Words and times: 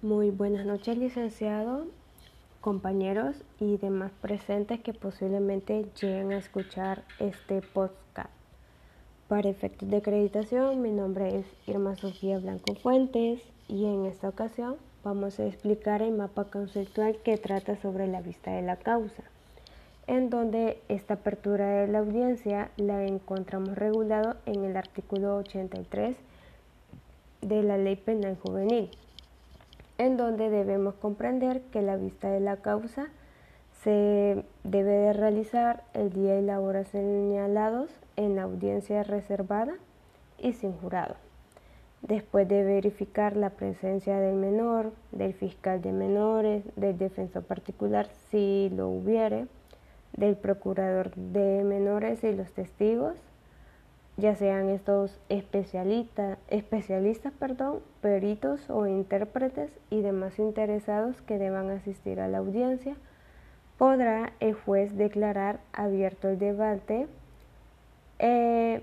Muy 0.00 0.30
buenas 0.30 0.64
noches, 0.64 0.96
licenciado, 0.96 1.84
compañeros 2.60 3.34
y 3.58 3.78
demás 3.78 4.12
presentes 4.22 4.78
que 4.78 4.94
posiblemente 4.94 5.86
lleguen 6.00 6.30
a 6.30 6.38
escuchar 6.38 7.02
este 7.18 7.62
podcast. 7.62 8.30
Para 9.26 9.48
efectos 9.48 9.90
de 9.90 9.96
acreditación, 9.96 10.82
mi 10.82 10.92
nombre 10.92 11.40
es 11.40 11.46
Irma 11.66 11.96
Sofía 11.96 12.38
Blanco 12.38 12.76
Fuentes 12.76 13.42
y 13.66 13.86
en 13.86 14.06
esta 14.06 14.28
ocasión 14.28 14.76
vamos 15.02 15.40
a 15.40 15.46
explicar 15.46 16.00
el 16.00 16.12
mapa 16.12 16.44
conceptual 16.44 17.16
que 17.24 17.36
trata 17.36 17.74
sobre 17.82 18.06
la 18.06 18.22
vista 18.22 18.52
de 18.52 18.62
la 18.62 18.76
causa, 18.76 19.24
en 20.06 20.30
donde 20.30 20.80
esta 20.88 21.14
apertura 21.14 21.80
de 21.80 21.88
la 21.88 21.98
audiencia 21.98 22.70
la 22.76 23.04
encontramos 23.04 23.76
regulado 23.76 24.36
en 24.46 24.64
el 24.64 24.76
artículo 24.76 25.38
83 25.38 26.16
de 27.40 27.62
la 27.64 27.76
Ley 27.76 27.96
Penal 27.96 28.38
Juvenil 28.40 28.90
en 29.98 30.16
donde 30.16 30.48
debemos 30.48 30.94
comprender 30.94 31.62
que 31.72 31.82
la 31.82 31.96
vista 31.96 32.30
de 32.30 32.40
la 32.40 32.58
causa 32.58 33.08
se 33.82 34.44
debe 34.64 34.90
de 34.90 35.12
realizar 35.12 35.84
el 35.92 36.12
día 36.12 36.38
y 36.38 36.42
la 36.42 36.60
hora 36.60 36.84
señalados 36.84 37.90
en 38.16 38.38
audiencia 38.38 39.02
reservada 39.02 39.74
y 40.38 40.52
sin 40.52 40.72
jurado. 40.72 41.16
Después 42.02 42.46
de 42.48 42.62
verificar 42.62 43.36
la 43.36 43.50
presencia 43.50 44.18
del 44.20 44.36
menor, 44.36 44.92
del 45.10 45.34
fiscal 45.34 45.82
de 45.82 45.92
menores, 45.92 46.64
del 46.76 46.96
defensor 46.96 47.42
particular 47.42 48.06
si 48.30 48.70
lo 48.74 48.88
hubiere, 48.88 49.46
del 50.16 50.36
procurador 50.36 51.14
de 51.14 51.64
menores 51.64 52.22
y 52.24 52.32
los 52.32 52.52
testigos, 52.52 53.16
ya 54.18 54.34
sean 54.34 54.68
estos 54.68 55.18
especialistas, 55.28 56.36
perdón, 57.38 57.78
peritos 58.00 58.68
o 58.68 58.86
intérpretes 58.88 59.70
y 59.90 60.02
demás 60.02 60.40
interesados 60.40 61.22
que 61.22 61.38
deban 61.38 61.70
asistir 61.70 62.20
a 62.20 62.26
la 62.26 62.38
audiencia, 62.38 62.96
podrá 63.78 64.32
el 64.40 64.54
juez 64.54 64.96
declarar 64.96 65.60
abierto 65.72 66.28
el 66.28 66.38
debate 66.40 67.06
eh, 68.18 68.82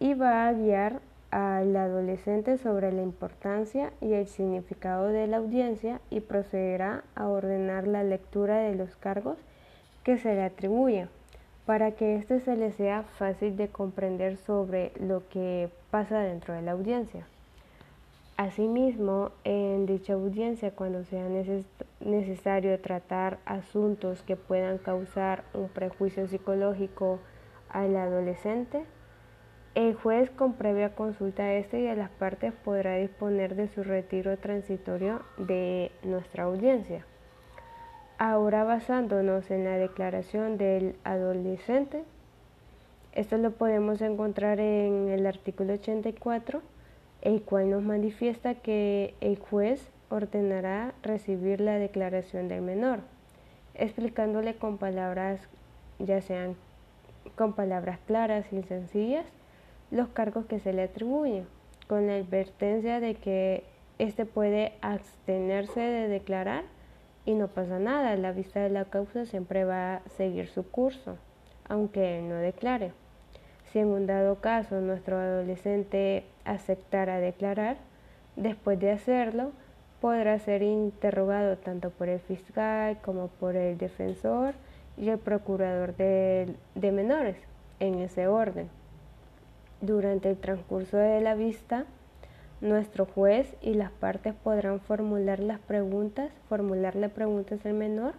y 0.00 0.14
va 0.14 0.48
a 0.48 0.52
guiar 0.52 1.00
al 1.30 1.76
adolescente 1.76 2.58
sobre 2.58 2.90
la 2.90 3.02
importancia 3.02 3.92
y 4.00 4.14
el 4.14 4.26
significado 4.26 5.06
de 5.06 5.28
la 5.28 5.36
audiencia 5.36 6.00
y 6.10 6.18
procederá 6.20 7.04
a 7.14 7.28
ordenar 7.28 7.86
la 7.86 8.02
lectura 8.02 8.58
de 8.58 8.74
los 8.74 8.96
cargos 8.96 9.38
que 10.02 10.18
se 10.18 10.34
le 10.34 10.42
atribuyen 10.42 11.08
para 11.66 11.92
que 11.92 12.16
éste 12.16 12.40
se 12.40 12.56
le 12.56 12.72
sea 12.72 13.04
fácil 13.18 13.56
de 13.56 13.68
comprender 13.68 14.36
sobre 14.36 14.92
lo 15.00 15.28
que 15.28 15.70
pasa 15.90 16.20
dentro 16.20 16.54
de 16.54 16.62
la 16.62 16.72
audiencia. 16.72 17.26
Asimismo, 18.36 19.30
en 19.44 19.86
dicha 19.86 20.14
audiencia, 20.14 20.72
cuando 20.72 21.04
sea 21.04 21.28
necesario 22.00 22.80
tratar 22.80 23.38
asuntos 23.44 24.22
que 24.22 24.36
puedan 24.36 24.78
causar 24.78 25.44
un 25.54 25.68
prejuicio 25.68 26.26
psicológico 26.26 27.20
al 27.68 27.94
adolescente, 27.94 28.84
el 29.74 29.94
juez 29.94 30.30
con 30.30 30.54
previa 30.54 30.94
consulta 30.94 31.44
a 31.44 31.54
este 31.54 31.80
y 31.80 31.86
a 31.86 31.94
las 31.94 32.10
partes 32.10 32.52
podrá 32.52 32.96
disponer 32.96 33.54
de 33.54 33.68
su 33.68 33.84
retiro 33.84 34.36
transitorio 34.38 35.22
de 35.38 35.92
nuestra 36.02 36.44
audiencia. 36.44 37.06
Ahora 38.24 38.62
basándonos 38.62 39.50
en 39.50 39.64
la 39.64 39.76
declaración 39.76 40.56
del 40.56 40.94
adolescente, 41.02 42.04
esto 43.14 43.36
lo 43.36 43.50
podemos 43.50 44.00
encontrar 44.00 44.60
en 44.60 45.08
el 45.08 45.26
artículo 45.26 45.72
84, 45.72 46.62
el 47.22 47.42
cual 47.42 47.70
nos 47.70 47.82
manifiesta 47.82 48.54
que 48.54 49.16
el 49.20 49.40
juez 49.40 49.90
ordenará 50.08 50.94
recibir 51.02 51.60
la 51.60 51.80
declaración 51.80 52.46
del 52.46 52.62
menor, 52.62 53.00
explicándole 53.74 54.54
con 54.54 54.78
palabras, 54.78 55.40
ya 55.98 56.20
sean 56.20 56.54
con 57.34 57.54
palabras 57.54 57.98
claras 58.06 58.52
y 58.52 58.62
sencillas, 58.62 59.26
los 59.90 60.06
cargos 60.10 60.46
que 60.46 60.60
se 60.60 60.72
le 60.72 60.82
atribuyen, 60.82 61.48
con 61.88 62.06
la 62.06 62.14
advertencia 62.14 63.00
de 63.00 63.16
que 63.16 63.64
éste 63.98 64.26
puede 64.26 64.74
abstenerse 64.80 65.80
de 65.80 66.06
declarar 66.06 66.62
y 67.24 67.34
no 67.34 67.48
pasa 67.48 67.78
nada, 67.78 68.16
la 68.16 68.32
vista 68.32 68.60
de 68.60 68.70
la 68.70 68.84
causa 68.84 69.26
siempre 69.26 69.64
va 69.64 69.96
a 69.96 70.08
seguir 70.16 70.48
su 70.48 70.64
curso, 70.64 71.16
aunque 71.68 72.18
él 72.18 72.28
no 72.28 72.34
declare. 72.36 72.92
Si 73.70 73.78
en 73.78 73.88
un 73.88 74.06
dado 74.06 74.36
caso 74.36 74.80
nuestro 74.80 75.18
adolescente 75.18 76.24
aceptara 76.44 77.18
declarar, 77.18 77.76
después 78.36 78.78
de 78.80 78.90
hacerlo, 78.90 79.52
podrá 80.00 80.38
ser 80.40 80.62
interrogado 80.62 81.56
tanto 81.56 81.90
por 81.90 82.08
el 82.08 82.18
fiscal 82.18 82.98
como 83.02 83.28
por 83.28 83.54
el 83.54 83.78
defensor 83.78 84.54
y 84.96 85.08
el 85.08 85.18
procurador 85.18 85.94
de, 85.96 86.54
de 86.74 86.92
menores, 86.92 87.36
en 87.78 88.00
ese 88.00 88.26
orden. 88.26 88.68
Durante 89.80 90.28
el 90.28 90.36
transcurso 90.36 90.96
de 90.96 91.20
la 91.20 91.34
vista, 91.34 91.86
nuestro 92.62 93.06
juez 93.06 93.56
y 93.60 93.74
las 93.74 93.90
partes 93.90 94.34
podrán 94.34 94.80
formular 94.80 95.40
las 95.40 95.58
preguntas, 95.58 96.30
formularle 96.48 97.08
preguntas 97.08 97.66
al 97.66 97.74
menor 97.74 98.14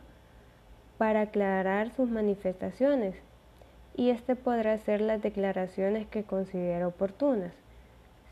para 0.97 1.21
aclarar 1.21 1.91
sus 1.91 2.09
manifestaciones 2.09 3.15
y 3.95 4.09
éste 4.09 4.35
podrá 4.35 4.73
hacer 4.73 5.01
las 5.01 5.21
declaraciones 5.21 6.07
que 6.07 6.23
considere 6.23 6.83
oportunas. 6.83 7.53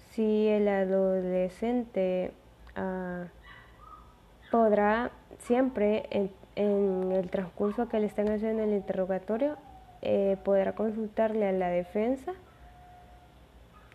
Si 0.10 0.48
el 0.48 0.68
adolescente 0.68 2.32
ah, 2.76 3.28
podrá 4.52 5.12
siempre 5.40 6.08
en, 6.12 6.30
el 7.14 7.30
transcurso 7.30 7.88
que 7.88 8.00
le 8.02 8.08
estén 8.08 8.30
haciendo 8.30 8.64
el 8.64 8.74
interrogatorio, 8.74 9.56
eh, 10.02 10.36
podrá 10.44 10.76
consultarle 10.76 11.48
a 11.48 11.54
la 11.54 11.70
defensa 11.70 12.34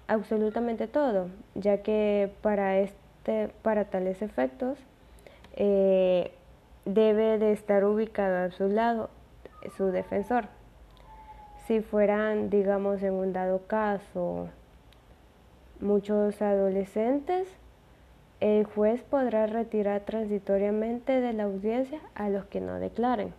absolutamente 0.08 0.86
todo, 0.86 1.28
ya 1.54 1.82
que 1.82 2.32
para, 2.42 2.78
este, 2.78 3.48
para 3.62 3.86
tales 3.86 4.22
efectos 4.22 4.78
eh, 5.54 6.32
debe 6.84 7.38
de 7.38 7.52
estar 7.52 7.84
ubicado 7.84 8.46
a 8.46 8.50
su 8.50 8.68
lado 8.68 9.10
su 9.76 9.86
defensor. 9.86 10.46
Si 11.66 11.80
fueran, 11.80 12.50
digamos, 12.50 13.02
en 13.02 13.14
un 13.14 13.32
dado 13.32 13.66
caso, 13.66 14.48
muchos 15.80 16.40
adolescentes, 16.40 17.48
el 18.40 18.64
juez 18.64 19.02
podrá 19.02 19.46
retirar 19.46 20.02
transitoriamente 20.02 21.20
de 21.20 21.32
la 21.32 21.44
audiencia 21.44 22.00
a 22.14 22.28
los 22.28 22.44
que 22.46 22.60
no 22.60 22.78
declaren. 22.78 23.32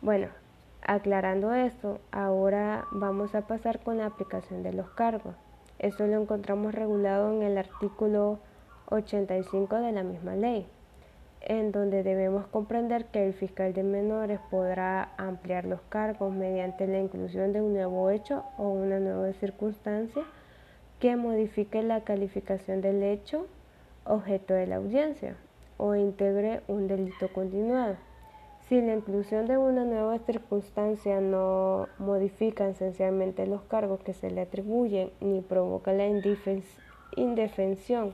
Bueno, 0.00 0.28
aclarando 0.82 1.52
esto, 1.52 2.00
ahora 2.12 2.86
vamos 2.92 3.34
a 3.34 3.42
pasar 3.42 3.80
con 3.80 3.98
la 3.98 4.06
aplicación 4.06 4.62
de 4.62 4.72
los 4.72 4.88
cargos. 4.90 5.34
Esto 5.78 6.06
lo 6.06 6.20
encontramos 6.20 6.74
regulado 6.74 7.32
en 7.32 7.42
el 7.42 7.56
artículo 7.56 8.40
85 8.90 9.76
de 9.76 9.92
la 9.92 10.02
misma 10.02 10.34
ley, 10.34 10.66
en 11.40 11.70
donde 11.70 12.02
debemos 12.02 12.46
comprender 12.48 13.04
que 13.06 13.24
el 13.24 13.32
fiscal 13.32 13.72
de 13.74 13.84
menores 13.84 14.40
podrá 14.50 15.12
ampliar 15.16 15.66
los 15.66 15.80
cargos 15.82 16.32
mediante 16.32 16.88
la 16.88 16.98
inclusión 16.98 17.52
de 17.52 17.62
un 17.62 17.74
nuevo 17.74 18.10
hecho 18.10 18.44
o 18.56 18.70
una 18.70 18.98
nueva 18.98 19.32
circunstancia 19.34 20.24
que 20.98 21.14
modifique 21.14 21.82
la 21.82 22.02
calificación 22.02 22.80
del 22.80 23.02
hecho 23.04 23.46
objeto 24.04 24.54
de 24.54 24.66
la 24.66 24.76
audiencia 24.76 25.36
o 25.76 25.94
integre 25.94 26.62
un 26.66 26.88
delito 26.88 27.28
continuado. 27.32 27.96
Si 28.68 28.82
la 28.82 28.92
inclusión 28.92 29.46
de 29.46 29.56
una 29.56 29.84
nueva 29.84 30.18
circunstancia 30.18 31.22
no 31.22 31.88
modifica 31.98 32.68
esencialmente 32.68 33.46
los 33.46 33.62
cargos 33.62 34.00
que 34.00 34.12
se 34.12 34.30
le 34.30 34.42
atribuyen 34.42 35.10
ni 35.20 35.40
provoca 35.40 35.94
la 35.94 36.06
indefensión 37.16 38.12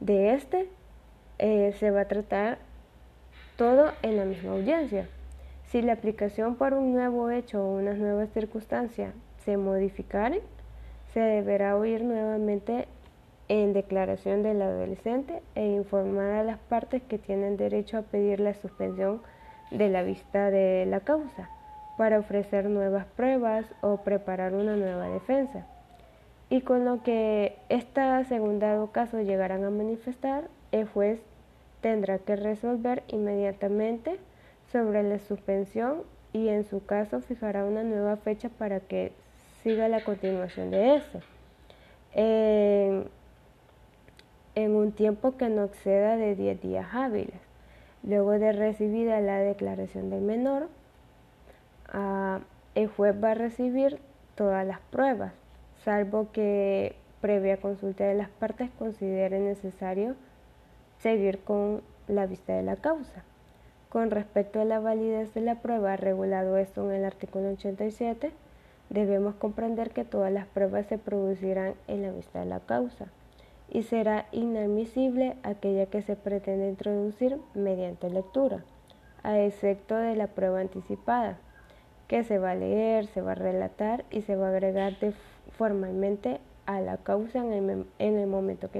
de 0.00 0.34
éste, 0.34 0.68
eh, 1.38 1.72
se 1.78 1.92
va 1.92 2.00
a 2.00 2.08
tratar 2.08 2.58
todo 3.56 3.92
en 4.02 4.16
la 4.16 4.24
misma 4.24 4.50
audiencia. 4.50 5.08
Si 5.66 5.80
la 5.80 5.92
aplicación 5.92 6.56
por 6.56 6.74
un 6.74 6.92
nuevo 6.92 7.30
hecho 7.30 7.62
o 7.62 7.76
una 7.76 7.94
nueva 7.94 8.26
circunstancia 8.26 9.12
se 9.44 9.56
modificaren, 9.56 10.40
se 11.14 11.20
deberá 11.20 11.76
oír 11.76 12.02
nuevamente 12.02 12.88
en 13.48 13.72
declaración 13.74 14.42
del 14.42 14.60
adolescente 14.60 15.40
e 15.54 15.66
informar 15.66 16.32
a 16.32 16.42
las 16.42 16.58
partes 16.58 17.00
que 17.04 17.18
tienen 17.18 17.56
derecho 17.56 17.98
a 17.98 18.02
pedir 18.02 18.40
la 18.40 18.54
suspensión 18.54 19.22
de 19.70 19.88
la 19.88 20.02
vista 20.02 20.50
de 20.50 20.86
la 20.86 21.00
causa 21.00 21.50
para 21.96 22.18
ofrecer 22.18 22.68
nuevas 22.68 23.06
pruebas 23.06 23.66
o 23.80 23.98
preparar 23.98 24.54
una 24.54 24.76
nueva 24.76 25.08
defensa. 25.08 25.66
Y 26.48 26.60
con 26.60 26.84
lo 26.84 27.02
que 27.02 27.56
esta 27.68 28.22
segunda 28.24 28.86
caso 28.92 29.20
llegarán 29.20 29.64
a 29.64 29.70
manifestar, 29.70 30.44
el 30.72 30.86
juez 30.86 31.20
tendrá 31.80 32.18
que 32.18 32.36
resolver 32.36 33.02
inmediatamente 33.08 34.18
sobre 34.70 35.02
la 35.02 35.18
suspensión 35.18 36.02
y 36.32 36.48
en 36.48 36.64
su 36.64 36.84
caso 36.84 37.20
fijará 37.20 37.64
una 37.64 37.82
nueva 37.82 38.16
fecha 38.16 38.48
para 38.48 38.80
que 38.80 39.12
siga 39.62 39.88
la 39.88 40.04
continuación 40.04 40.70
de 40.70 40.96
eso. 40.96 41.20
en 44.54 44.74
un 44.74 44.92
tiempo 44.92 45.36
que 45.36 45.50
no 45.50 45.64
exceda 45.64 46.16
de 46.16 46.34
10 46.34 46.62
días 46.62 46.86
hábiles. 46.92 47.45
Luego 48.06 48.38
de 48.38 48.52
recibida 48.52 49.20
la 49.20 49.40
declaración 49.40 50.10
del 50.10 50.20
menor, 50.20 50.68
ah, 51.88 52.38
el 52.76 52.86
juez 52.86 53.16
va 53.22 53.32
a 53.32 53.34
recibir 53.34 53.98
todas 54.36 54.64
las 54.64 54.78
pruebas, 54.92 55.32
salvo 55.84 56.30
que 56.30 56.94
previa 57.20 57.56
consulta 57.56 58.04
de 58.04 58.14
las 58.14 58.28
partes 58.28 58.70
considere 58.78 59.40
necesario 59.40 60.14
seguir 61.00 61.40
con 61.40 61.82
la 62.06 62.26
vista 62.26 62.52
de 62.52 62.62
la 62.62 62.76
causa. 62.76 63.24
Con 63.88 64.12
respecto 64.12 64.60
a 64.60 64.64
la 64.64 64.78
validez 64.78 65.34
de 65.34 65.40
la 65.40 65.56
prueba, 65.56 65.96
regulado 65.96 66.58
esto 66.58 66.88
en 66.88 66.98
el 66.98 67.04
artículo 67.04 67.48
87, 67.50 68.30
debemos 68.88 69.34
comprender 69.34 69.90
que 69.90 70.04
todas 70.04 70.32
las 70.32 70.46
pruebas 70.46 70.86
se 70.86 70.98
producirán 70.98 71.74
en 71.88 72.02
la 72.02 72.12
vista 72.12 72.38
de 72.38 72.46
la 72.46 72.60
causa 72.60 73.06
y 73.70 73.82
será 73.82 74.26
inadmisible 74.32 75.36
aquella 75.42 75.86
que 75.86 76.02
se 76.02 76.16
pretende 76.16 76.68
introducir 76.68 77.38
mediante 77.54 78.10
lectura, 78.10 78.64
a 79.22 79.38
excepto 79.40 79.96
de 79.96 80.16
la 80.16 80.28
prueba 80.28 80.60
anticipada, 80.60 81.38
que 82.08 82.24
se 82.24 82.38
va 82.38 82.52
a 82.52 82.54
leer, 82.54 83.06
se 83.06 83.20
va 83.20 83.32
a 83.32 83.36
relatar 83.36 84.04
y 84.10 84.22
se 84.22 84.36
va 84.36 84.46
a 84.46 84.50
agregar 84.50 84.94
formalmente 85.56 86.40
a 86.66 86.80
la 86.80 86.96
causa 86.98 87.38
en 87.38 87.86
el, 87.98 88.26
momento 88.26 88.70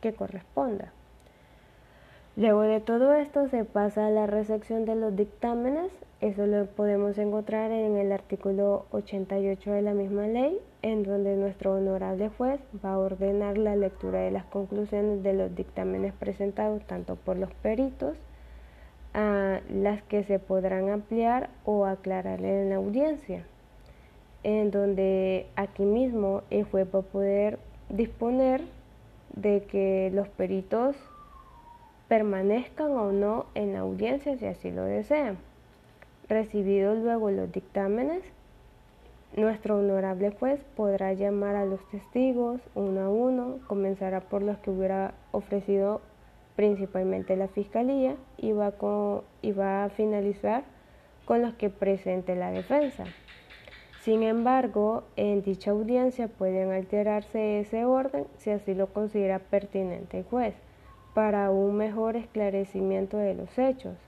que 0.00 0.12
corresponda. 0.14 0.92
Luego 2.34 2.62
de 2.62 2.80
todo 2.80 3.14
esto 3.14 3.48
se 3.48 3.66
pasa 3.66 4.06
a 4.06 4.10
la 4.10 4.26
recepción 4.26 4.86
de 4.86 4.94
los 4.94 5.14
dictámenes. 5.14 5.92
Eso 6.22 6.46
lo 6.46 6.66
podemos 6.66 7.18
encontrar 7.18 7.72
en 7.72 7.96
el 7.96 8.12
artículo 8.12 8.86
88 8.92 9.72
de 9.72 9.82
la 9.82 9.92
misma 9.92 10.28
ley, 10.28 10.56
en 10.82 11.02
donde 11.02 11.34
nuestro 11.34 11.74
honorable 11.74 12.28
juez 12.28 12.60
va 12.84 12.92
a 12.92 12.98
ordenar 12.98 13.58
la 13.58 13.74
lectura 13.74 14.20
de 14.20 14.30
las 14.30 14.44
conclusiones 14.44 15.24
de 15.24 15.32
los 15.32 15.52
dictámenes 15.56 16.12
presentados 16.12 16.84
tanto 16.84 17.16
por 17.16 17.36
los 17.36 17.52
peritos, 17.54 18.16
a 19.14 19.62
las 19.68 20.00
que 20.04 20.22
se 20.22 20.38
podrán 20.38 20.90
ampliar 20.90 21.50
o 21.64 21.86
aclarar 21.86 22.40
en 22.44 22.70
la 22.70 22.76
audiencia, 22.76 23.44
en 24.44 24.70
donde 24.70 25.48
aquí 25.56 25.82
mismo 25.82 26.42
el 26.50 26.62
juez 26.62 26.86
va 26.94 27.00
a 27.00 27.02
poder 27.02 27.58
disponer 27.88 28.60
de 29.34 29.64
que 29.64 30.12
los 30.14 30.28
peritos 30.28 30.94
permanezcan 32.06 32.92
o 32.92 33.10
no 33.10 33.46
en 33.56 33.72
la 33.72 33.80
audiencia 33.80 34.36
si 34.36 34.46
así 34.46 34.70
lo 34.70 34.84
desean. 34.84 35.36
Recibidos 36.32 36.96
luego 36.96 37.30
los 37.30 37.52
dictámenes, 37.52 38.22
nuestro 39.36 39.80
honorable 39.80 40.30
juez 40.30 40.64
podrá 40.74 41.12
llamar 41.12 41.56
a 41.56 41.66
los 41.66 41.86
testigos 41.90 42.58
uno 42.74 43.02
a 43.02 43.10
uno, 43.10 43.58
comenzará 43.66 44.20
por 44.20 44.40
los 44.40 44.56
que 44.60 44.70
hubiera 44.70 45.12
ofrecido 45.32 46.00
principalmente 46.56 47.36
la 47.36 47.48
fiscalía 47.48 48.16
y 48.38 48.52
va, 48.52 48.72
y 49.42 49.52
va 49.52 49.84
a 49.84 49.90
finalizar 49.90 50.64
con 51.26 51.42
los 51.42 51.52
que 51.52 51.68
presente 51.68 52.34
la 52.34 52.50
defensa. 52.50 53.04
Sin 54.00 54.22
embargo, 54.22 55.04
en 55.16 55.42
dicha 55.42 55.72
audiencia 55.72 56.28
pueden 56.28 56.72
alterarse 56.72 57.60
ese 57.60 57.84
orden 57.84 58.24
si 58.38 58.48
así 58.48 58.72
lo 58.72 58.86
considera 58.86 59.38
pertinente 59.38 60.20
el 60.20 60.24
juez 60.24 60.54
para 61.12 61.50
un 61.50 61.76
mejor 61.76 62.16
esclarecimiento 62.16 63.18
de 63.18 63.34
los 63.34 63.58
hechos. 63.58 63.98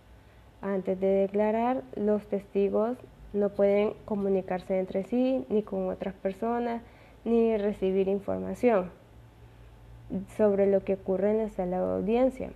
Antes 0.65 0.99
de 0.99 1.09
declarar, 1.09 1.83
los 1.95 2.27
testigos 2.27 2.97
no 3.35 3.51
pueden 3.51 3.93
comunicarse 4.07 4.79
entre 4.79 5.05
sí, 5.05 5.45
ni 5.51 5.63
con 5.63 5.91
otras 5.91 6.15
personas, 6.15 6.81
ni 7.27 7.55
recibir 7.59 8.09
información 8.09 8.91
sobre 10.39 10.67
lo 10.67 10.83
que 10.83 10.95
ocurre 10.95 11.33
en 11.33 11.39
la 11.39 11.51
sala 11.51 11.83
de 11.83 11.93
audiencia. 11.93 12.51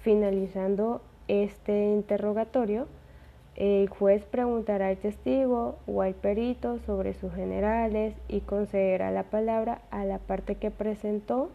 Finalizando 0.00 1.02
este 1.28 1.92
interrogatorio, 1.92 2.86
el 3.56 3.90
juez 3.90 4.24
preguntará 4.24 4.88
al 4.88 4.96
testigo 4.96 5.76
o 5.86 6.00
al 6.00 6.14
perito 6.14 6.78
sobre 6.78 7.12
sus 7.12 7.34
generales 7.34 8.14
y 8.26 8.40
concederá 8.40 9.10
la 9.10 9.24
palabra 9.24 9.82
a 9.90 10.06
la 10.06 10.16
parte 10.16 10.54
que 10.54 10.70
presentó 10.70 11.50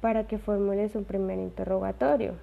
para 0.00 0.26
que 0.26 0.38
formule 0.38 0.88
su 0.88 1.04
primer 1.04 1.38
interrogatorio. 1.38 2.34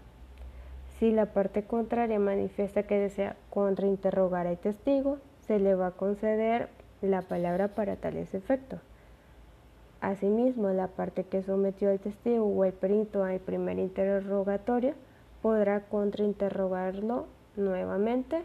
Si 1.01 1.09
la 1.09 1.25
parte 1.25 1.63
contraria 1.63 2.19
manifiesta 2.19 2.83
que 2.83 2.93
desea 2.93 3.35
contrainterrogar 3.49 4.45
al 4.45 4.59
testigo, 4.59 5.17
se 5.47 5.57
le 5.57 5.73
va 5.73 5.87
a 5.87 5.91
conceder 5.93 6.69
la 7.01 7.23
palabra 7.23 7.69
para 7.69 7.95
tales 7.95 8.35
efectos. 8.35 8.79
Asimismo, 9.99 10.69
la 10.69 10.89
parte 10.89 11.23
que 11.23 11.41
sometió 11.41 11.89
al 11.89 11.99
testigo 11.99 12.45
o 12.45 12.65
el 12.65 12.73
perito 12.73 13.23
al 13.23 13.39
primer 13.39 13.79
interrogatorio 13.79 14.93
podrá 15.41 15.85
contrainterrogarlo 15.85 17.25
nuevamente 17.55 18.43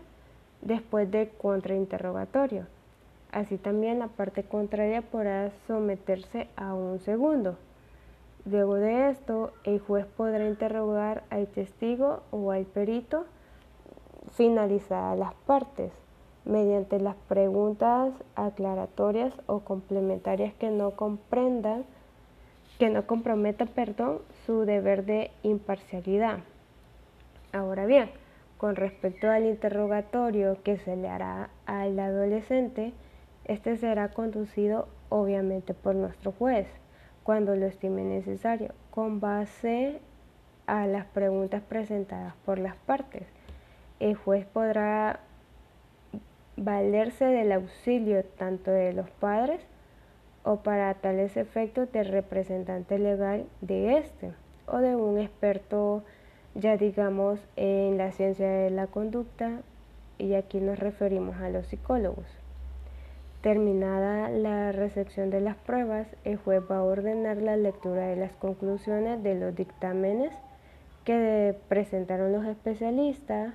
después 0.62 1.11
del 1.11 1.29
contrainterrogatorio. 1.29 2.64
Así 3.32 3.58
también 3.58 3.99
la 3.99 4.08
parte 4.08 4.44
contraria 4.44 5.03
podrá 5.03 5.50
someterse 5.67 6.49
a 6.56 6.73
un 6.73 7.00
segundo. 7.00 7.58
Luego 8.48 8.76
de 8.76 9.10
esto, 9.10 9.52
el 9.64 9.81
juez 9.81 10.06
podrá 10.06 10.46
interrogar 10.46 11.25
al 11.31 11.48
testigo 11.48 12.22
o 12.31 12.52
al 12.52 12.64
perito 12.64 13.25
finalizadas 14.32 15.19
las 15.19 15.34
partes 15.34 15.93
mediante 16.44 17.00
las 17.00 17.16
preguntas 17.28 18.12
aclaratorias 18.37 19.34
o 19.46 19.60
complementarias 19.60 20.54
que 20.54 20.70
no 20.70 20.93
comprendan 20.93 21.84
que 22.78 22.90
no 22.90 23.06
comprometan, 23.06 23.69
perdón, 23.69 24.20
su 24.44 24.66
deber 24.66 25.06
de 25.06 25.31
imparcialidad. 25.43 26.40
Ahora 27.52 27.87
bien, 27.87 28.10
con 28.58 28.76
respecto 28.76 29.31
al 29.31 29.46
interrogatorio 29.46 30.62
que 30.62 30.76
se 30.76 30.94
le 30.94 31.08
hará 31.08 31.48
al 31.64 31.98
adolescente, 31.98 32.93
este 33.46 33.76
será 33.76 34.10
conducido 34.10 34.88
obviamente 35.08 35.72
por 35.72 35.94
nuestro 35.94 36.32
juez 36.32 36.66
cuando 37.26 37.56
lo 37.56 37.67
estime 37.67 38.05
necesario, 38.05 38.73
con 38.93 39.19
base 39.19 39.99
a 40.69 40.87
las 40.87 41.06
preguntas 41.06 41.61
presentadas 41.61 42.34
por 42.44 42.61
las 42.61 42.76
partes. 42.76 43.26
El 43.99 44.14
juez 44.14 44.46
podrá 44.46 45.19
valerse 46.56 47.25
del 47.25 47.50
auxilio 47.50 48.25
tanto 48.25 48.70
de 48.70 48.93
los 48.93 49.11
padres 49.11 49.61
o 50.44 50.58
para 50.58 50.94
tales 50.94 51.37
efectos 51.37 51.90
del 51.90 52.06
representante 52.06 52.96
legal 52.96 53.46
de 53.61 53.99
este 53.99 54.32
o 54.69 54.79
de 54.79 54.94
un 54.94 55.19
experto 55.19 56.05
ya 56.55 56.76
digamos 56.76 57.41
en 57.56 57.98
la 57.98 58.12
ciencia 58.12 58.48
de 58.48 58.70
la 58.70 58.86
conducta 58.86 59.62
y 60.17 60.34
aquí 60.34 60.60
nos 60.60 60.79
referimos 60.79 61.36
a 61.39 61.50
los 61.50 61.67
psicólogos. 61.67 62.45
Terminada 63.46 64.29
la 64.29 64.72
recepción 64.72 65.31
de 65.31 65.41
las 65.41 65.55
pruebas, 65.55 66.08
el 66.24 66.36
juez 66.36 66.65
va 66.69 66.79
a 66.79 66.82
ordenar 66.82 67.36
la 67.36 67.56
lectura 67.56 68.08
de 68.08 68.17
las 68.17 68.32
conclusiones 68.32 69.22
de 69.22 69.36
los 69.36 69.55
dictámenes 69.55 70.32
que 71.05 71.56
presentaron 71.69 72.32
los 72.32 72.44
especialistas 72.44 73.55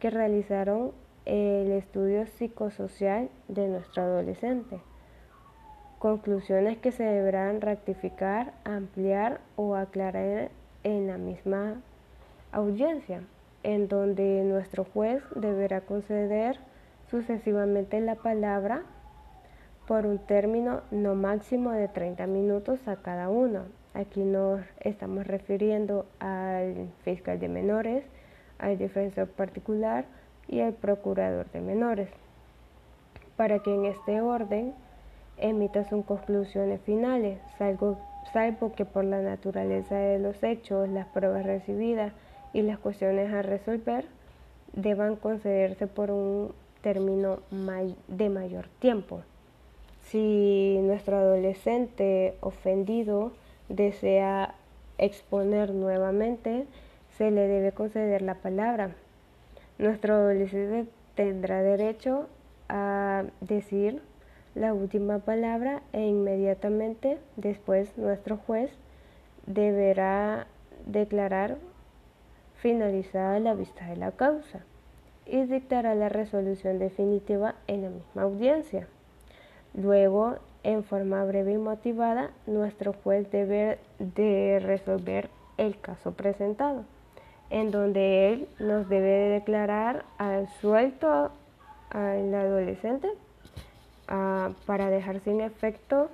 que 0.00 0.10
realizaron 0.10 0.92
el 1.24 1.72
estudio 1.72 2.26
psicosocial 2.26 3.30
de 3.48 3.68
nuestro 3.68 4.02
adolescente. 4.02 4.82
Conclusiones 5.98 6.76
que 6.76 6.92
se 6.92 7.04
deberán 7.04 7.62
rectificar, 7.62 8.52
ampliar 8.64 9.40
o 9.56 9.76
aclarar 9.76 10.50
en 10.84 11.06
la 11.06 11.16
misma 11.16 11.80
audiencia, 12.52 13.22
en 13.62 13.88
donde 13.88 14.44
nuestro 14.44 14.84
juez 14.84 15.22
deberá 15.34 15.80
conceder 15.80 16.58
sucesivamente 17.08 17.98
la 18.02 18.16
palabra 18.16 18.82
por 19.92 20.06
un 20.06 20.20
término 20.20 20.80
no 20.90 21.14
máximo 21.14 21.70
de 21.72 21.86
30 21.86 22.26
minutos 22.26 22.88
a 22.88 22.96
cada 22.96 23.28
uno. 23.28 23.64
Aquí 23.92 24.20
nos 24.24 24.62
estamos 24.80 25.26
refiriendo 25.26 26.06
al 26.18 26.88
fiscal 27.04 27.38
de 27.38 27.48
menores, 27.50 28.02
al 28.58 28.78
defensor 28.78 29.28
particular 29.28 30.06
y 30.48 30.60
al 30.60 30.72
procurador 30.72 31.50
de 31.50 31.60
menores, 31.60 32.08
para 33.36 33.58
que 33.58 33.74
en 33.74 33.84
este 33.84 34.22
orden 34.22 34.72
emita 35.36 35.84
sus 35.84 36.06
conclusiones 36.06 36.80
finales, 36.86 37.38
salvo, 37.58 37.98
que 38.74 38.86
por 38.86 39.04
la 39.04 39.20
naturaleza 39.20 39.96
de 39.96 40.18
los 40.18 40.42
hechos, 40.42 40.88
las 40.88 41.06
pruebas 41.08 41.44
recibidas 41.44 42.14
y 42.54 42.62
las 42.62 42.78
cuestiones 42.78 43.30
a 43.30 43.42
resolver 43.42 44.06
deban 44.72 45.16
concederse 45.16 45.86
por 45.86 46.10
un 46.10 46.54
término 46.80 47.40
de 48.08 48.30
mayor 48.30 48.68
tiempo. 48.78 49.20
Si 50.12 50.78
nuestro 50.82 51.16
adolescente 51.16 52.34
ofendido 52.40 53.32
desea 53.70 54.54
exponer 54.98 55.70
nuevamente, 55.70 56.66
se 57.16 57.30
le 57.30 57.48
debe 57.48 57.72
conceder 57.72 58.20
la 58.20 58.34
palabra. 58.34 58.94
Nuestro 59.78 60.12
adolescente 60.12 60.86
tendrá 61.14 61.62
derecho 61.62 62.28
a 62.68 63.24
decir 63.40 64.02
la 64.54 64.74
última 64.74 65.20
palabra 65.20 65.80
e 65.94 66.02
inmediatamente 66.02 67.16
después 67.36 67.96
nuestro 67.96 68.36
juez 68.36 68.70
deberá 69.46 70.46
declarar 70.84 71.56
finalizada 72.56 73.40
la 73.40 73.54
vista 73.54 73.86
de 73.86 73.96
la 73.96 74.10
causa 74.10 74.60
y 75.24 75.42
dictará 75.44 75.94
la 75.94 76.10
resolución 76.10 76.78
definitiva 76.78 77.54
en 77.66 77.80
la 77.80 77.88
misma 77.88 78.22
audiencia. 78.24 78.88
Luego, 79.74 80.36
en 80.62 80.84
forma 80.84 81.24
breve 81.24 81.52
y 81.52 81.58
motivada, 81.58 82.30
nuestro 82.46 82.92
juez 82.92 83.30
debe 83.30 83.78
de 83.98 84.60
resolver 84.62 85.30
el 85.56 85.78
caso 85.80 86.12
presentado, 86.12 86.84
en 87.50 87.70
donde 87.70 88.32
él 88.32 88.48
nos 88.58 88.88
debe 88.88 89.08
de 89.08 89.28
declarar 89.30 90.04
al 90.18 90.48
suelto 90.60 91.30
al 91.90 92.34
adolescente 92.34 93.08
ah, 94.08 94.50
para 94.66 94.88
dejar 94.88 95.20
sin 95.20 95.40
efecto 95.40 96.08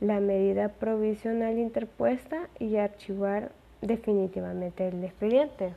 la 0.00 0.20
medida 0.20 0.68
provisional 0.68 1.58
interpuesta 1.58 2.48
y 2.58 2.76
archivar 2.76 3.52
definitivamente 3.82 4.88
el 4.88 5.04
expediente 5.04 5.74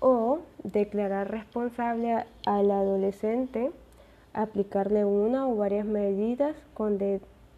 o 0.00 0.40
declarar 0.62 1.30
responsable 1.30 2.24
al 2.46 2.70
adolescente, 2.70 3.70
aplicarle 4.34 5.04
una 5.04 5.48
o 5.48 5.56
varias 5.56 5.86
medidas 5.86 6.54
con 6.74 6.98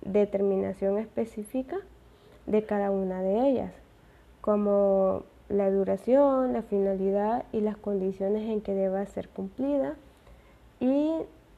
determinación 0.02 0.98
específica 0.98 1.78
de 2.46 2.64
cada 2.64 2.90
una 2.90 3.22
de 3.22 3.48
ellas, 3.48 3.72
como 4.40 5.24
la 5.48 5.70
duración, 5.70 6.52
la 6.52 6.62
finalidad 6.62 7.44
y 7.52 7.60
las 7.60 7.76
condiciones 7.76 8.48
en 8.48 8.60
que 8.60 8.74
deba 8.74 9.04
ser 9.06 9.28
cumplida 9.28 9.94
y 10.78 11.12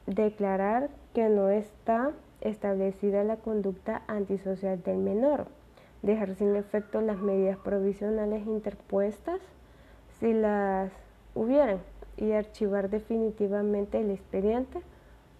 declarar 0.07 0.89
que 1.13 1.29
no 1.29 1.49
está 1.49 2.11
establecida 2.41 3.23
la 3.23 3.37
conducta 3.37 4.01
antisocial 4.07 4.81
del 4.81 4.97
menor, 4.97 5.47
dejar 6.01 6.35
sin 6.35 6.55
efecto 6.55 7.01
las 7.01 7.17
medidas 7.19 7.57
provisionales 7.57 8.47
interpuestas 8.47 9.41
si 10.19 10.33
las 10.33 10.91
hubieran 11.35 11.79
y 12.17 12.31
archivar 12.31 12.89
definitivamente 12.89 13.99
el 13.99 14.11
expediente 14.11 14.81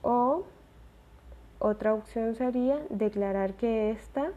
o 0.02 0.44
otra 1.60 1.94
opción 1.94 2.36
sería 2.36 2.80
declarar 2.90 3.54
que 3.54 3.92
esta 3.92 4.32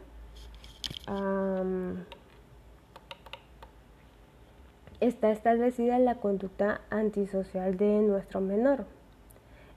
está 4.99 5.31
establecida 5.31 5.99
la 5.99 6.15
conducta 6.15 6.81
antisocial 6.89 7.77
de 7.77 8.01
nuestro 8.01 8.41
menor, 8.41 8.85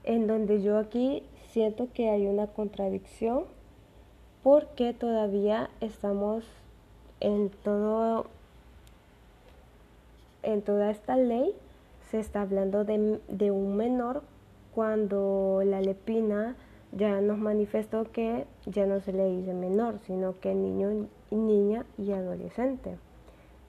en 0.03 0.27
donde 0.27 0.61
yo 0.61 0.77
aquí 0.77 1.23
siento 1.51 1.89
que 1.93 2.09
hay 2.09 2.27
una 2.27 2.47
contradicción 2.47 3.45
porque 4.43 4.93
todavía 4.93 5.69
estamos 5.81 6.45
en 7.19 7.49
todo 7.49 8.27
en 10.43 10.61
toda 10.61 10.91
esta 10.91 11.17
ley 11.17 11.53
se 12.09 12.19
está 12.19 12.41
hablando 12.41 12.85
de, 12.85 13.19
de 13.27 13.51
un 13.51 13.75
menor 13.75 14.21
cuando 14.77 15.63
la 15.65 15.81
lepina 15.81 16.55
ya 16.91 17.19
nos 17.19 17.39
manifestó 17.39 18.11
que 18.11 18.45
ya 18.67 18.85
no 18.85 18.99
se 18.99 19.11
le 19.11 19.25
dice 19.25 19.55
menor, 19.55 19.97
sino 20.05 20.39
que 20.39 20.53
niño, 20.53 21.07
niña 21.31 21.83
y 21.97 22.11
adolescente. 22.11 22.99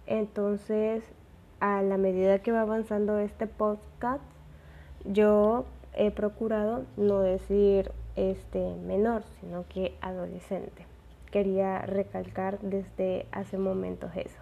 Entonces, 0.06 1.02
a 1.60 1.80
la 1.80 1.96
medida 1.96 2.40
que 2.40 2.52
va 2.52 2.60
avanzando 2.60 3.18
este 3.20 3.46
podcast, 3.46 4.22
yo 5.06 5.64
he 5.94 6.10
procurado 6.10 6.84
no 6.98 7.20
decir 7.20 7.90
este 8.14 8.74
menor, 8.74 9.22
sino 9.40 9.64
que 9.66 9.96
adolescente. 10.02 10.84
Quería 11.30 11.78
recalcar 11.86 12.58
desde 12.60 13.24
hace 13.32 13.56
momentos 13.56 14.10
eso. 14.14 14.40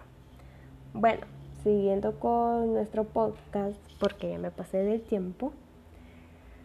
Bueno, 0.93 1.21
siguiendo 1.63 2.19
con 2.19 2.73
nuestro 2.73 3.05
podcast, 3.05 3.79
porque 4.01 4.31
ya 4.31 4.37
me 4.37 4.51
pasé 4.51 4.79
del 4.79 5.01
tiempo, 5.01 5.53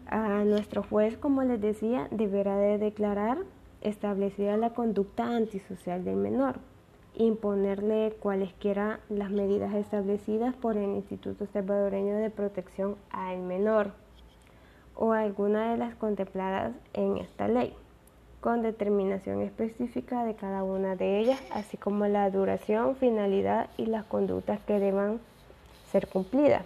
a 0.07 0.43
nuestro 0.43 0.83
juez, 0.83 1.17
como 1.17 1.43
les 1.43 1.61
decía, 1.61 2.07
deberá 2.11 2.57
de 2.57 2.77
declarar 2.77 3.39
establecida 3.81 4.57
la 4.57 4.71
conducta 4.71 5.23
antisocial 5.35 6.03
del 6.03 6.15
menor, 6.15 6.55
imponerle 7.15 8.15
cualesquiera 8.19 8.99
las 9.09 9.31
medidas 9.31 9.73
establecidas 9.73 10.55
por 10.55 10.77
el 10.77 10.91
Instituto 10.91 11.45
Salvadoreño 11.47 12.15
de 12.15 12.29
Protección 12.29 12.95
al 13.11 13.39
Menor 13.41 13.91
o 14.95 15.13
alguna 15.13 15.71
de 15.71 15.77
las 15.77 15.95
contempladas 15.95 16.73
en 16.93 17.17
esta 17.17 17.47
ley 17.47 17.75
con 18.43 18.61
determinación 18.61 19.41
específica 19.41 20.25
de 20.25 20.35
cada 20.35 20.63
una 20.63 20.97
de 20.97 21.17
ellas, 21.19 21.41
así 21.53 21.77
como 21.77 22.05
la 22.07 22.29
duración, 22.29 22.97
finalidad 22.97 23.69
y 23.77 23.85
las 23.85 24.03
conductas 24.03 24.59
que 24.67 24.79
deban 24.79 25.21
ser 25.89 26.07
cumplidas. 26.07 26.65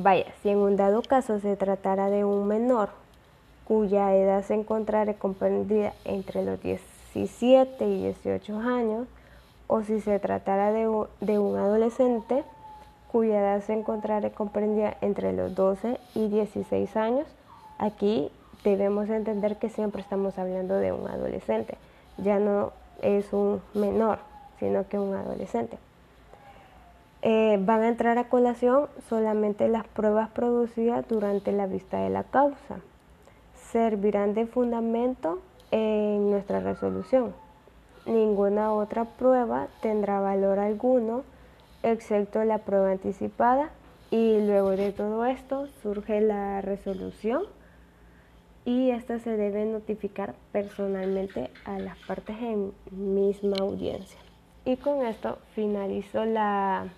Vaya, 0.00 0.26
si 0.42 0.48
en 0.48 0.58
un 0.58 0.76
dado 0.76 1.02
caso 1.02 1.40
se 1.40 1.56
tratara 1.56 2.08
de 2.08 2.24
un 2.24 2.46
menor 2.46 2.90
cuya 3.64 4.14
edad 4.14 4.44
se 4.44 4.54
encontrara 4.54 5.14
comprendida 5.14 5.92
entre 6.04 6.44
los 6.44 6.62
17 6.62 7.84
y 7.84 8.02
18 8.04 8.60
años, 8.60 9.08
o 9.66 9.82
si 9.82 10.00
se 10.00 10.20
tratara 10.20 10.70
de 10.70 10.86
un, 10.86 11.56
adolescente 11.56 12.44
cuya 13.10 13.40
edad 13.40 13.60
se 13.64 13.72
encontrara 13.72 14.30
comprendida 14.30 14.96
entre 15.00 15.32
los 15.32 15.56
12 15.56 15.98
y 16.14 16.28
16 16.28 16.96
años, 16.96 17.26
aquí 17.78 18.30
debemos 18.62 19.10
entender 19.10 19.56
que 19.56 19.68
siempre 19.68 20.00
estamos 20.00 20.38
hablando 20.38 20.76
de 20.76 20.92
un 20.92 21.08
adolescente, 21.08 21.76
ya 22.18 22.38
no 22.38 22.70
es 23.02 23.32
un 23.32 23.60
menor, 23.74 24.20
sino 24.60 24.86
que 24.86 24.96
un 24.96 25.16
adolescente. 25.16 25.76
Eh, 27.22 27.58
van 27.60 27.82
a 27.82 27.88
entrar 27.88 28.16
a 28.18 28.28
colación 28.28 28.86
solamente 29.08 29.68
las 29.68 29.86
pruebas 29.88 30.28
producidas 30.30 31.06
durante 31.08 31.50
la 31.50 31.66
vista 31.66 31.98
de 31.98 32.10
la 32.10 32.24
causa. 32.24 32.80
Servirán 33.54 34.34
de 34.34 34.46
fundamento 34.46 35.40
en 35.70 36.30
nuestra 36.30 36.60
resolución. 36.60 37.34
Ninguna 38.06 38.72
otra 38.72 39.04
prueba 39.04 39.66
tendrá 39.82 40.20
valor 40.20 40.58
alguno 40.58 41.24
excepto 41.82 42.42
la 42.44 42.58
prueba 42.58 42.92
anticipada 42.92 43.70
y 44.10 44.40
luego 44.40 44.70
de 44.70 44.92
todo 44.92 45.26
esto 45.26 45.66
surge 45.82 46.20
la 46.20 46.60
resolución 46.60 47.42
y 48.64 48.90
esta 48.90 49.18
se 49.18 49.36
debe 49.36 49.64
notificar 49.64 50.34
personalmente 50.52 51.50
a 51.64 51.78
las 51.78 51.96
partes 52.06 52.36
en 52.38 52.72
misma 52.90 53.56
audiencia. 53.60 54.18
Y 54.64 54.76
con 54.76 55.06
esto 55.06 55.38
finalizo 55.54 56.24
la 56.24 56.88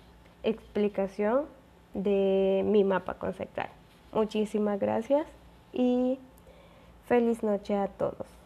explicación 0.43 1.45
de 1.93 2.63
mi 2.65 2.83
mapa 2.83 3.15
conceptual. 3.15 3.69
Muchísimas 4.13 4.79
gracias 4.79 5.25
y 5.73 6.19
feliz 7.07 7.43
noche 7.43 7.75
a 7.75 7.87
todos. 7.87 8.40